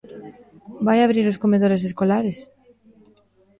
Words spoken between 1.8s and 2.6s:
escolares?